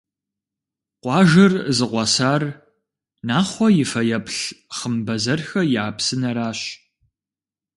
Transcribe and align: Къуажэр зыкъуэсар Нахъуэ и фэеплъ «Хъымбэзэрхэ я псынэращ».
Къуажэр 1.01 1.53
зыкъуэсар 1.77 2.41
Нахъуэ 3.27 3.67
и 3.83 3.85
фэеплъ 3.91 4.39
«Хъымбэзэрхэ 4.77 5.61
я 5.79 5.85
псынэращ». 5.97 6.59